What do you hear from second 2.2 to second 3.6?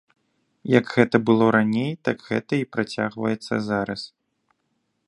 гэта і працягваецца